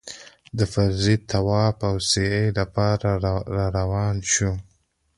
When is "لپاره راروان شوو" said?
2.59-4.53